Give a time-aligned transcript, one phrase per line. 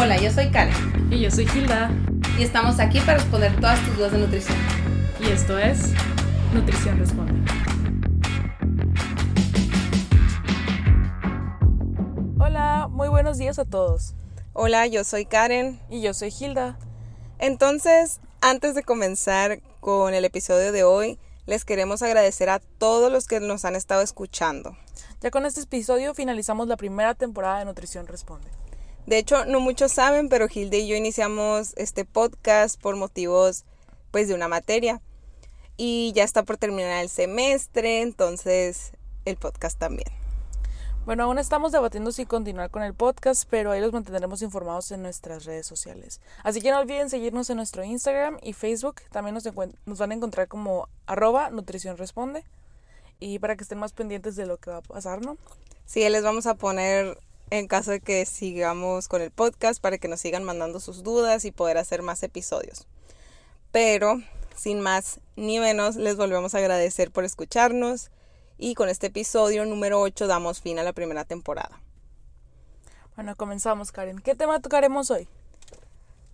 [0.00, 1.90] Hola, yo soy Karen Y yo soy Hilda.
[2.38, 4.56] y estamos aquí para responder todas tus dudas de nutrición.
[5.18, 5.92] Y esto es
[6.54, 7.34] Nutrición Responde.
[12.38, 14.14] Hola, muy buenos días a todos.
[14.52, 15.80] Hola, yo soy Karen.
[15.90, 16.78] Y yo soy Hilda.
[17.40, 23.26] Entonces, antes de comenzar con el episodio de hoy, les queremos agradecer a todos los
[23.26, 24.76] que nos han estado escuchando.
[25.20, 28.46] Ya con este episodio finalizamos la primera temporada de Nutrición Responde.
[29.08, 33.64] De hecho, no muchos saben, pero Hilde y yo iniciamos este podcast por motivos
[34.10, 35.00] pues de una materia.
[35.78, 38.92] Y ya está por terminar el semestre, entonces
[39.24, 40.10] el podcast también.
[41.06, 45.00] Bueno, aún estamos debatiendo si continuar con el podcast, pero ahí los mantendremos informados en
[45.00, 46.20] nuestras redes sociales.
[46.44, 48.96] Así que no olviden seguirnos en nuestro Instagram y Facebook.
[49.10, 49.48] También nos,
[49.86, 52.44] nos van a encontrar como arroba Nutrición Responde.
[53.20, 55.38] Y para que estén más pendientes de lo que va a pasar, ¿no?
[55.86, 57.18] Sí, les vamos a poner
[57.50, 61.44] en caso de que sigamos con el podcast para que nos sigan mandando sus dudas
[61.44, 62.86] y poder hacer más episodios.
[63.72, 64.20] Pero,
[64.56, 68.10] sin más ni menos, les volvemos a agradecer por escucharnos
[68.58, 71.80] y con este episodio número 8 damos fin a la primera temporada.
[73.16, 74.20] Bueno, comenzamos, Karen.
[74.20, 75.28] ¿Qué tema tocaremos hoy?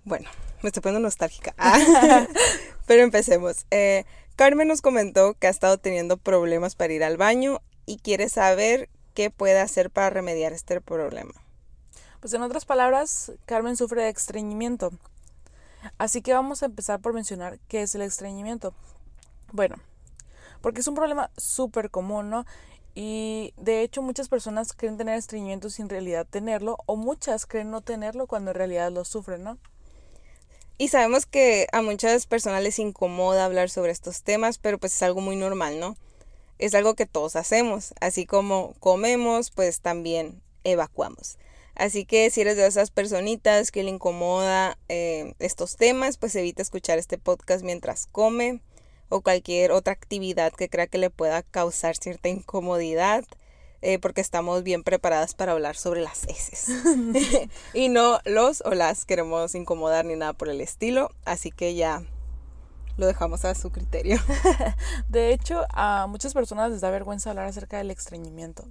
[0.04, 0.28] Bueno,
[0.62, 1.54] me estoy poniendo nostálgica.
[1.56, 2.26] Ah,
[2.86, 3.64] Pero empecemos.
[3.70, 4.04] Eh,
[4.36, 8.90] Carmen nos comentó que ha estado teniendo problemas para ir al baño y quiere saber
[9.14, 11.32] qué puede hacer para remediar este problema.
[12.20, 14.92] Pues en otras palabras, Carmen sufre de estreñimiento.
[15.98, 18.74] Así que vamos a empezar por mencionar qué es el estreñimiento.
[19.52, 19.76] Bueno,
[20.60, 22.46] porque es un problema súper común, ¿no?
[22.94, 27.80] Y de hecho muchas personas creen tener estreñimiento sin realidad tenerlo, o muchas creen no
[27.80, 29.58] tenerlo cuando en realidad lo sufren, ¿no?
[30.78, 35.02] Y sabemos que a muchas personas les incomoda hablar sobre estos temas, pero pues es
[35.02, 35.96] algo muy normal, ¿no?
[36.58, 41.38] Es algo que todos hacemos, así como comemos, pues también evacuamos.
[41.74, 46.62] Así que si eres de esas personitas que le incomoda eh, estos temas, pues evita
[46.62, 48.60] escuchar este podcast mientras come
[49.08, 53.24] o cualquier otra actividad que crea que le pueda causar cierta incomodidad,
[53.82, 56.68] eh, porque estamos bien preparadas para hablar sobre las heces.
[57.74, 62.04] y no los o las queremos incomodar ni nada por el estilo, así que ya
[62.96, 64.18] lo dejamos a su criterio.
[65.08, 68.64] De hecho, a muchas personas les da vergüenza hablar acerca del estreñimiento,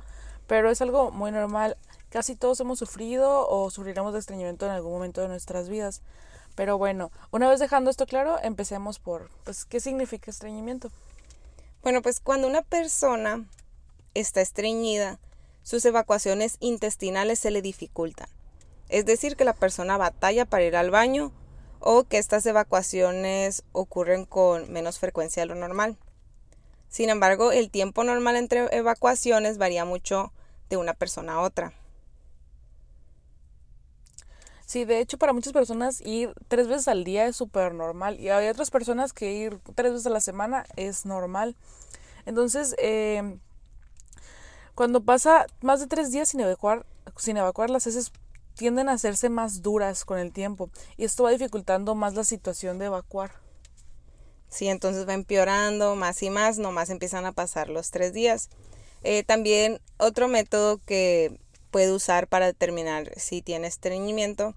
[0.47, 1.77] pero es algo muy normal.
[2.09, 6.01] Casi todos hemos sufrido o sufriremos de estreñimiento en algún momento de nuestras vidas.
[6.55, 10.91] Pero bueno, una vez dejando esto claro, empecemos por, pues, ¿qué significa estreñimiento?
[11.81, 13.45] Bueno, pues cuando una persona
[14.13, 15.19] está estreñida,
[15.63, 18.27] sus evacuaciones intestinales se le dificultan.
[18.89, 21.31] Es decir, que la persona batalla para ir al baño
[21.85, 25.97] o que estas evacuaciones ocurren con menos frecuencia de lo normal.
[26.87, 30.31] Sin embargo, el tiempo normal entre evacuaciones varía mucho
[30.69, 31.73] de una persona a otra.
[34.65, 38.29] Sí, de hecho, para muchas personas ir tres veces al día es súper normal y
[38.29, 41.57] hay otras personas que ir tres veces a la semana es normal.
[42.25, 43.37] Entonces, eh,
[44.73, 46.85] cuando pasa más de tres días sin evacuar,
[47.17, 48.13] sin evacuar las heces
[48.55, 52.79] tienden a hacerse más duras con el tiempo y esto va dificultando más la situación
[52.79, 53.31] de evacuar.
[54.49, 58.49] Sí, entonces va empeorando más y más, nomás empiezan a pasar los tres días.
[59.03, 61.39] Eh, también otro método que
[61.71, 64.55] puede usar para determinar si tiene estreñimiento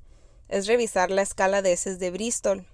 [0.48, 2.66] es revisar la escala de heces de Bristol.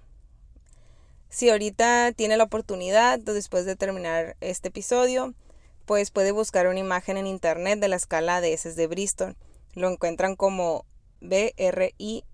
[1.29, 5.33] Si ahorita tiene la oportunidad, después de terminar este episodio,
[5.85, 9.35] pues puede buscar una imagen en internet de la escala de heces de Bristol.
[9.73, 10.85] Lo encuentran como
[11.23, 12.31] B-R-I-S-T-O-L.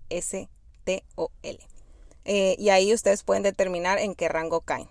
[2.26, 4.88] Eh, y ahí ustedes pueden determinar en qué rango caen.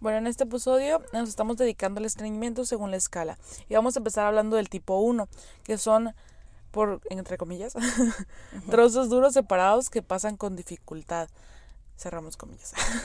[0.00, 4.00] Bueno, en este episodio nos estamos dedicando al estreñimiento según la escala y vamos a
[4.00, 5.28] empezar hablando del tipo 1,
[5.62, 6.14] que son
[6.70, 7.74] por entre comillas,
[8.70, 11.28] trozos duros separados que pasan con dificultad.
[11.98, 12.72] Cerramos comillas.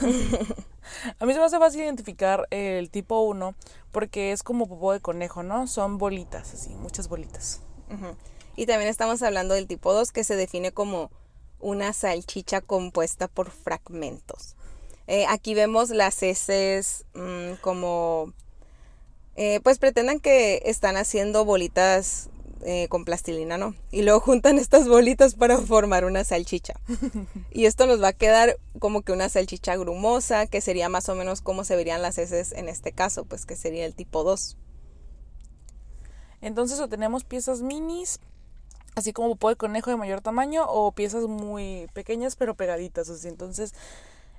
[1.18, 3.54] a mí se me hace fácil identificar el tipo 1
[3.92, 5.66] porque es como popó de conejo, ¿no?
[5.66, 7.60] Son bolitas, así, muchas bolitas.
[8.56, 11.10] Y también estamos hablando del tipo 2 que se define como
[11.60, 14.56] una salchicha compuesta por fragmentos.
[15.06, 18.32] Eh, aquí vemos las heces mm, como,
[19.36, 22.28] eh, pues pretendan que están haciendo bolitas
[22.64, 23.74] eh, con plastilina, ¿no?
[23.92, 26.74] Y luego juntan estas bolitas para formar una salchicha.
[27.52, 31.14] Y esto nos va a quedar como que una salchicha grumosa, que sería más o
[31.14, 34.56] menos como se verían las heces en este caso, pues que sería el tipo 2.
[36.40, 38.20] Entonces o tenemos piezas minis,
[38.96, 43.28] así como popó de conejo de mayor tamaño, o piezas muy pequeñas pero pegaditas, así.
[43.28, 43.74] Entonces,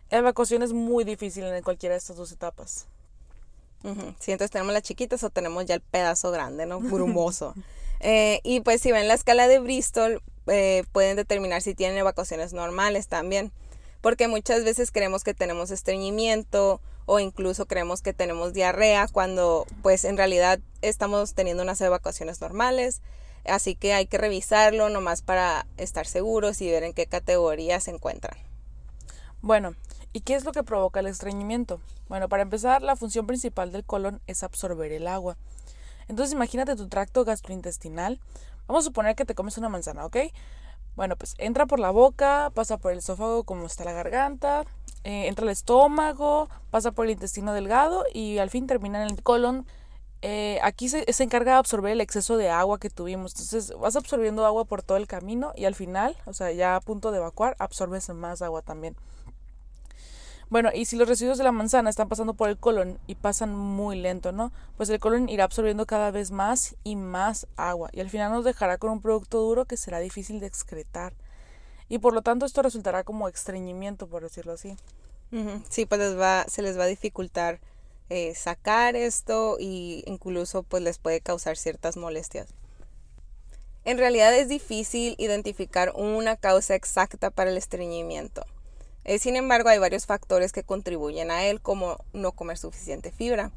[0.09, 2.88] la evacuación es muy difícil en cualquiera de estas dos etapas.
[3.83, 4.15] Ujú.
[4.19, 6.80] Sí, entonces tenemos las chiquitas o tenemos ya el pedazo grande, ¿no?
[6.81, 7.54] Grumoso.
[8.00, 12.51] Eh, y pues si ven la escala de Bristol, eh, pueden determinar si tienen evacuaciones
[12.54, 13.51] normales también.
[14.01, 20.04] Porque muchas veces creemos que tenemos estreñimiento o incluso creemos que tenemos diarrea cuando pues
[20.04, 23.01] en realidad estamos teniendo unas evacuaciones normales.
[23.48, 27.92] Así que hay que revisarlo nomás para estar seguros y ver en qué categoría se
[27.92, 28.38] encuentran.
[29.42, 29.76] Bueno,
[30.14, 31.80] ¿y qué es lo que provoca el estreñimiento?
[32.10, 35.38] Bueno, para empezar, la función principal del colon es absorber el agua.
[36.08, 38.20] Entonces imagínate tu tracto gastrointestinal.
[38.68, 40.18] Vamos a suponer que te comes una manzana, ¿ok?
[40.96, 44.66] Bueno, pues entra por la boca, pasa por el esófago como está la garganta,
[45.04, 49.22] eh, entra al estómago, pasa por el intestino delgado y al fin termina en el
[49.22, 49.68] colon.
[50.24, 53.34] Eh, aquí se, encarga de absorber el exceso de agua que tuvimos.
[53.34, 56.81] Entonces vas absorbiendo agua por todo el camino y al final, o sea, ya a
[56.81, 58.96] punto de evacuar, absorbes más agua también.
[60.50, 63.54] Bueno, y si los residuos de la manzana están pasando por el colon y pasan
[63.54, 64.54] muy lento, ¿no?
[64.78, 68.46] Pues el colon irá absorbiendo cada vez más y más agua y al final nos
[68.46, 71.14] dejará con un producto duro que será difícil de excretar.
[71.90, 74.78] Y por lo tanto esto resultará como estreñimiento, por decirlo así.
[75.69, 77.60] Sí, pues les va, se les va a dificultar
[78.09, 82.48] eh, sacar esto y incluso pues les puede causar ciertas molestias.
[83.83, 88.45] En realidad es difícil identificar una causa exacta para el estreñimiento.
[89.06, 93.51] Eh, sin embargo, hay varios factores que contribuyen a él, como no comer suficiente fibra.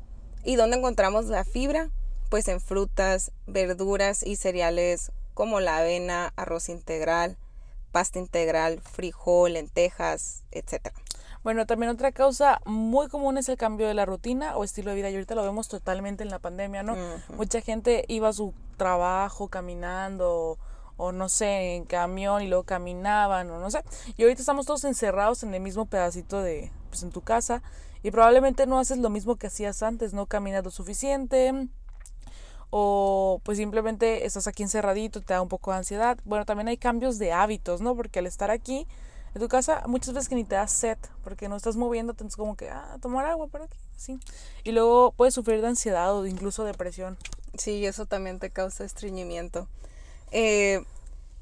[0.45, 1.91] ¿Y dónde encontramos la fibra?
[2.29, 7.37] Pues en frutas, verduras y cereales como la avena, arroz integral,
[7.91, 10.93] pasta integral, frijol, lentejas, etc.
[11.43, 14.97] Bueno, también otra causa muy común es el cambio de la rutina o estilo de
[14.97, 15.11] vida.
[15.11, 16.97] Y ahorita lo vemos totalmente en la pandemia, ¿no?
[17.37, 20.59] Mucha gente iba a su trabajo caminando
[20.97, 23.83] o no sé, en camión y luego caminaban o no sé.
[24.19, 27.63] Y ahorita estamos todos encerrados en el mismo pedacito de, pues en tu casa
[28.03, 31.69] y probablemente no haces lo mismo que hacías antes, no caminas lo suficiente
[32.69, 36.19] o pues simplemente estás aquí encerradito, te da un poco de ansiedad.
[36.25, 37.97] Bueno, también hay cambios de hábitos, ¿no?
[37.97, 38.87] Porque al estar aquí
[39.35, 42.37] en tu casa muchas veces que ni te das sed porque no estás moviendo, entonces
[42.37, 44.19] como que, ah, tomar agua por aquí, sí.
[44.65, 47.17] Y luego puedes sufrir de ansiedad o incluso depresión.
[47.57, 49.69] Sí, eso también te causa estreñimiento.
[50.33, 50.85] Eh,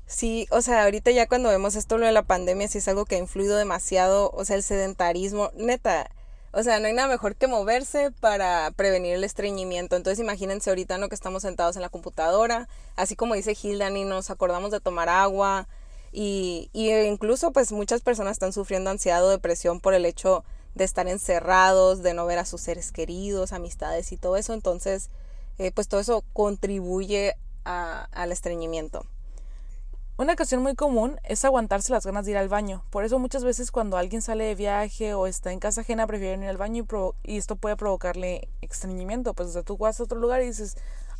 [0.06, 3.05] sí, o sea, ahorita ya cuando vemos esto lo de la pandemia, sí es algo
[3.05, 6.11] que ha influido demasiado, o sea, el sedentarismo, neta,
[6.52, 9.96] o sea, no hay nada mejor que moverse para prevenir el estreñimiento.
[9.96, 11.08] Entonces imagínense ahorita ¿no?
[11.08, 15.08] que estamos sentados en la computadora, así como dice Hilda, ni nos acordamos de tomar
[15.08, 15.69] agua
[16.12, 20.44] y, y incluso pues muchas personas están sufriendo ansiedad o depresión por el hecho
[20.75, 24.55] de estar encerrados, de no ver a sus seres queridos, amistades y todo eso.
[24.55, 25.10] Entonces,
[25.58, 27.34] eh, pues todo eso contribuye
[27.64, 29.05] al estreñimiento.
[30.16, 32.82] Una ocasión muy común es aguantarse las ganas de ir al baño.
[32.90, 36.43] Por eso muchas veces cuando alguien sale de viaje o está en casa ajena prefieren
[36.43, 36.87] ir al baño
[37.22, 39.34] y, esto puede provocarle estreñimiento.
[39.34, 40.76] Pues o sea, tú vas a otro lugar y dices,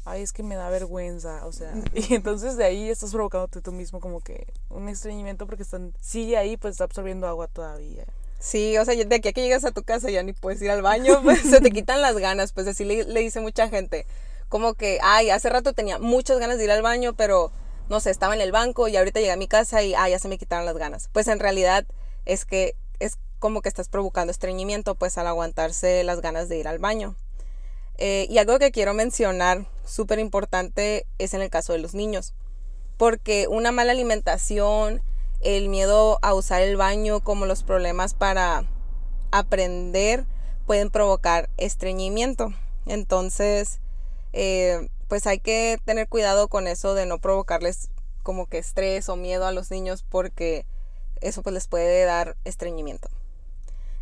[0.09, 1.45] ay, es que me da vergüenza.
[1.47, 5.63] O sea, y entonces de ahí estás provocándote tú mismo como que un estreñimiento porque
[5.63, 8.07] están, sigue ahí, pues está absorbiendo agua todavía.
[8.39, 10.71] Sí, o sea, de aquí a que llegas a tu casa ya ni puedes ir
[10.71, 12.53] al baño, pues se te quitan las ganas.
[12.53, 14.07] Pues así le, dice mucha gente
[14.49, 17.53] como que, ay, hace rato tenía muchas ganas de ir al baño, pero
[17.91, 20.19] no sé, estaba en el banco y ahorita llegué a mi casa y, ay, ya
[20.19, 21.11] se me quitaron las ganas.
[21.13, 21.85] Pues en realidad
[22.25, 26.69] es que es como que estás provocando estreñimiento, pues al aguantarse las ganas de ir
[26.69, 27.17] al baño.
[27.99, 32.33] Eh, y algo que quiero mencionar súper importante es en el caso de los niños,
[32.97, 35.03] porque una mala alimentación,
[35.41, 38.65] el miedo a usar el baño, como los problemas para
[39.33, 40.25] aprender,
[40.67, 42.53] pueden provocar estreñimiento.
[42.87, 43.81] Entonces,
[44.33, 47.91] eh, pues hay que tener cuidado con eso de no provocarles
[48.23, 50.67] como que estrés o miedo a los niños porque
[51.21, 53.09] eso pues les puede dar estreñimiento.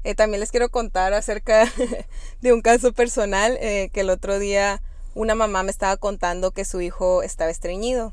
[0.07, 1.65] Eh, también les quiero contar acerca
[2.41, 4.81] de un caso personal eh, que el otro día
[5.17, 8.13] una mamá me estaba contando que su hijo estaba estreñido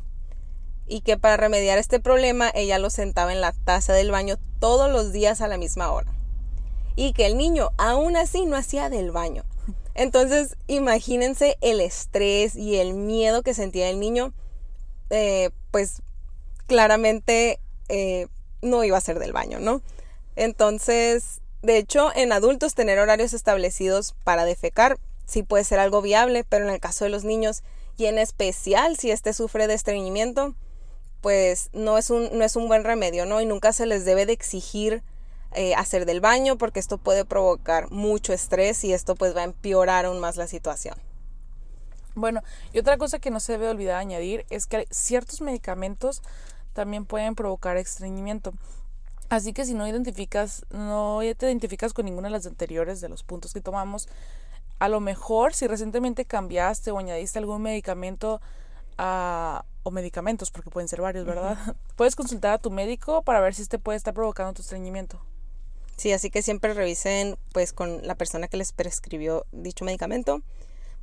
[0.88, 4.92] y que para remediar este problema ella lo sentaba en la taza del baño todos
[4.92, 6.12] los días a la misma hora
[6.96, 9.44] y que el niño aún así no hacía del baño.
[9.94, 14.34] Entonces, imagínense el estrés y el miedo que sentía el niño,
[15.12, 16.02] eh, pues
[16.66, 17.60] claramente
[18.64, 19.84] no iba a ser del baño, ¿no?
[20.36, 26.44] Entonces, de hecho, en adultos tener horarios establecidos para defecar sí puede ser algo viable,
[26.44, 27.64] pero en el caso de los niños
[27.98, 30.56] y en especial si éste sufre de estreñimiento,
[31.22, 33.40] pues no es un, no es un buen remedio, ¿no?
[33.40, 35.04] Y nunca se les debe de exigir
[35.54, 39.46] eh, hacer del baño porque esto puede provocar mucho estrés y esto pues va a
[39.46, 40.96] empeorar aún más la situación.
[42.16, 42.42] Bueno,
[42.74, 46.22] y otra cosa que no se debe olvidar añadir es que ciertos medicamentos
[46.74, 48.54] también pueden provocar estreñimiento.
[49.34, 53.24] Así que si no identificas, no te identificas con ninguna de las anteriores de los
[53.24, 54.08] puntos que tomamos,
[54.78, 58.42] a lo mejor si recientemente cambiaste o añadiste algún medicamento
[59.00, 61.58] a, o medicamentos, porque pueden ser varios, ¿verdad?
[61.96, 65.20] Puedes consultar a tu médico para ver si este puede estar provocando tu estreñimiento.
[65.98, 70.44] Sí, así que siempre revisen pues con la persona que les prescribió dicho medicamento.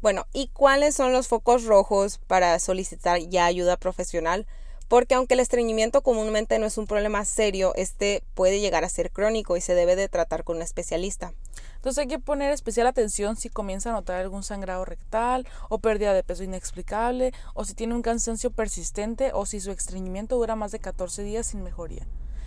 [0.02, 4.46] Bueno, ¿y cuáles son los focos rojos para solicitar ya ayuda profesional?
[4.90, 9.12] Porque aunque el estreñimiento comúnmente no es un problema serio, este puede llegar a ser
[9.12, 11.32] crónico y se debe de tratar con un especialista.
[11.76, 16.12] Entonces hay que poner especial atención si comienza a notar algún sangrado rectal o pérdida
[16.12, 20.73] de peso inexplicable o si tiene un cansancio persistente o si su estreñimiento dura más
[20.73, 22.04] de 14 días sin mejoría.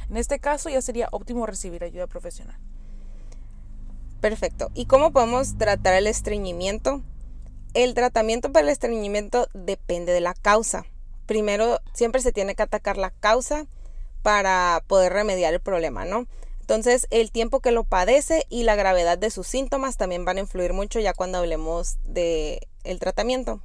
[0.09, 2.59] En este caso ya sería óptimo recibir ayuda profesional.
[4.19, 4.69] Perfecto.
[4.73, 7.03] ¿Y cómo podemos tratar el estreñimiento?
[7.73, 10.85] El tratamiento para el estreñimiento depende de la causa.
[11.33, 13.65] Primero, siempre se tiene que atacar la causa
[14.21, 16.27] para poder remediar el problema, ¿no?
[16.59, 20.41] Entonces, el tiempo que lo padece y la gravedad de sus síntomas también van a
[20.41, 23.61] influir mucho ya cuando hablemos de el tratamiento.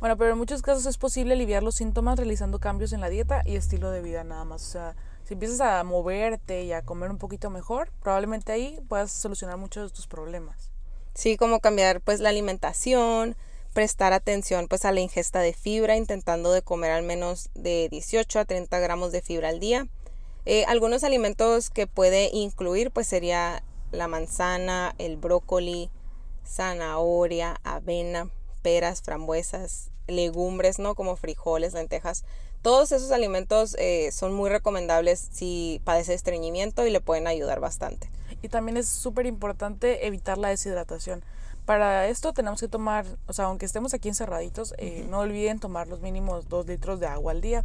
[0.00, 3.42] Bueno, pero en muchos casos es posible aliviar los síntomas realizando cambios en la dieta
[3.44, 4.66] y estilo de vida nada más.
[4.66, 9.12] O sea, si empiezas a moverte y a comer un poquito mejor, probablemente ahí puedas
[9.12, 10.70] solucionar muchos de tus problemas.
[11.12, 13.36] Sí, como cambiar pues la alimentación,
[13.72, 18.38] prestar atención pues a la ingesta de fibra, intentando de comer al menos de 18
[18.38, 19.88] a 30 gramos de fibra al día.
[20.44, 23.62] Eh, algunos alimentos que puede incluir pues sería
[23.92, 25.90] la manzana, el brócoli,
[26.46, 28.28] zanahoria, avena,
[28.62, 30.94] peras, frambuesas, legumbres, ¿no?
[30.94, 32.24] Como frijoles, lentejas.
[32.62, 38.10] Todos esos alimentos eh, son muy recomendables si padece estreñimiento y le pueden ayudar bastante.
[38.40, 41.24] Y también es súper importante evitar la deshidratación.
[41.64, 45.86] Para esto tenemos que tomar, o sea, aunque estemos aquí encerraditos, eh, no olviden tomar
[45.86, 47.64] los mínimos dos litros de agua al día.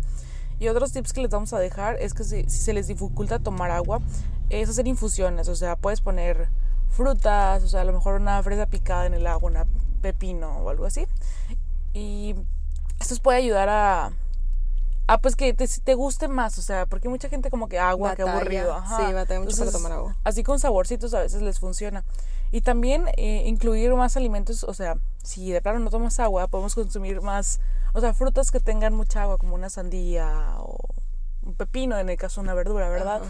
[0.59, 3.39] Y otros tips que les vamos a dejar es que si, si se les dificulta
[3.39, 3.99] tomar agua,
[4.49, 5.47] es hacer infusiones.
[5.49, 6.49] O sea, puedes poner
[6.89, 9.65] frutas, o sea, a lo mejor una fresa picada en el agua, una
[10.01, 11.05] pepino o algo así.
[11.93, 12.35] Y
[12.99, 14.11] esto puede ayudar a,
[15.09, 18.13] Ah, pues que te, te guste más, o sea, porque mucha gente como que agua,
[18.13, 18.75] que aburrido.
[18.97, 20.17] Sí, batalla mucho para tomar agua.
[20.25, 22.03] Así con saborcitos a veces les funciona.
[22.51, 26.75] Y también eh, incluir más alimentos, o sea, si de plano no tomas agua, podemos
[26.75, 27.59] consumir más,
[27.93, 30.77] o sea, frutas que tengan mucha agua, como una sandía o
[31.43, 33.21] un pepino, en el caso de una verdura, ¿verdad?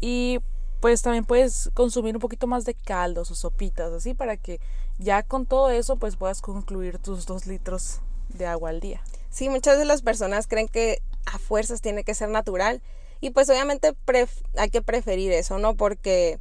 [0.00, 0.40] Y
[0.80, 4.60] pues también puedes consumir un poquito más de caldos o sopitas, así, para que
[4.98, 9.02] ya con todo eso, pues puedas concluir tus dos litros de agua al día.
[9.30, 12.82] Sí, muchas de las personas creen que a fuerzas tiene que ser natural
[13.20, 13.94] y pues obviamente
[14.56, 15.74] hay que preferir eso, ¿no?
[15.74, 16.38] Porque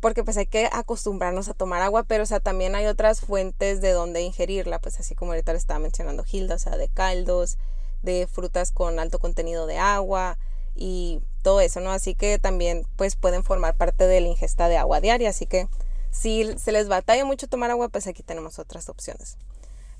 [0.00, 3.80] porque pues hay que acostumbrarnos a tomar agua, pero o sea, también hay otras fuentes
[3.80, 7.58] de donde ingerirla, pues así como ahorita le estaba mencionando Hilda, o sea, de caldos,
[8.02, 10.38] de frutas con alto contenido de agua
[10.74, 11.90] y todo eso, ¿no?
[11.90, 15.68] Así que también pues pueden formar parte de la ingesta de agua diaria, así que
[16.10, 19.36] si se les batalla mucho tomar agua, pues aquí tenemos otras opciones.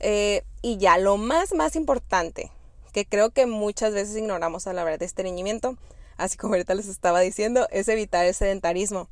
[0.00, 2.50] Eh, y ya lo más, más importante,
[2.93, 5.76] que creo que muchas veces ignoramos a la hora de estreñimiento,
[6.17, 9.09] así como ahorita les estaba diciendo, es evitar el sedentarismo.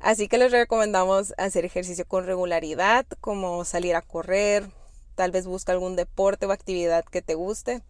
[0.00, 4.70] Así que les recomendamos hacer ejercicio con regularidad, como salir a correr,
[5.14, 7.82] tal vez busca algún deporte o actividad que te guste.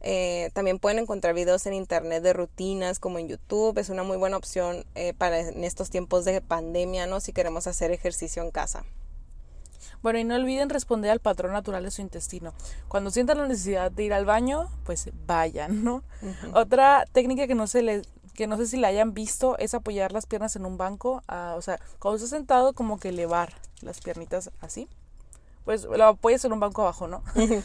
[0.00, 3.78] Eh, también pueden encontrar videos en internet de rutinas como en YouTube.
[3.78, 7.20] Es una muy buena opción eh, para en estos tiempos de pandemia, ¿no?
[7.20, 8.84] Si queremos hacer ejercicio en casa.
[10.02, 12.52] Bueno, y no olviden responder al patrón natural de su intestino.
[12.88, 16.02] Cuando sientan la necesidad de ir al baño, pues vayan, ¿no?
[16.54, 20.12] Otra técnica que no se les que no sé si la hayan visto es apoyar
[20.12, 24.50] las piernas en un banco, o sea, cuando estás sentado como que elevar las piernitas
[24.60, 24.88] así.
[25.64, 27.22] Pues lo apoyas en un banco abajo, ¿no?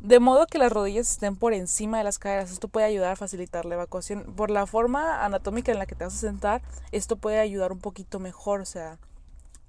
[0.00, 2.50] De modo que las rodillas estén por encima de las caderas.
[2.50, 4.32] Esto puede ayudar a facilitar la evacuación.
[4.34, 7.80] Por la forma anatómica en la que te vas a sentar, esto puede ayudar un
[7.80, 8.62] poquito mejor.
[8.62, 8.98] O sea,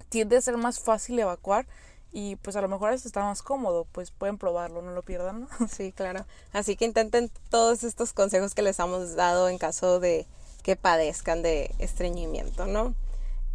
[0.08, 1.66] tiende a ser más fácil evacuar
[2.12, 5.48] y pues a lo mejor esto está más cómodo, pues pueden probarlo, no lo pierdan.
[5.70, 6.26] Sí, claro.
[6.52, 10.26] Así que intenten todos estos consejos que les hemos dado en caso de
[10.62, 12.94] que padezcan de estreñimiento, ¿no?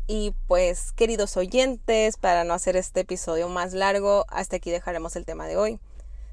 [0.08, 5.26] Y pues, queridos oyentes, para no hacer este episodio más largo, hasta aquí dejaremos el
[5.26, 5.80] tema de hoy.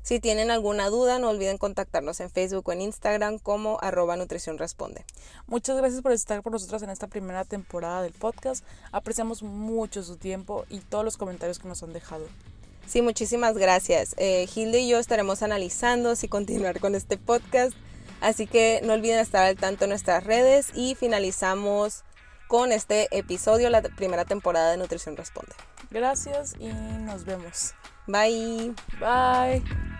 [0.04, 4.58] Si tienen alguna duda, no olviden contactarnos en Facebook o en Instagram como arroba nutrición
[4.58, 5.02] responde.
[5.46, 8.66] Muchas gracias por estar con nosotros en esta primera temporada del podcast.
[8.92, 12.26] Apreciamos mucho su tiempo y todos los comentarios que nos han dejado.
[12.86, 14.14] Sí, muchísimas gracias.
[14.18, 17.72] Eh, Hilde y yo estaremos analizando si continuar con este podcast.
[18.20, 22.04] Así que no olviden estar al tanto en nuestras redes y finalizamos
[22.46, 25.54] con este episodio, la primera temporada de Nutrición Responde.
[25.90, 27.72] Gracias y nos vemos.
[28.06, 28.74] Bye.
[29.00, 29.93] Bye.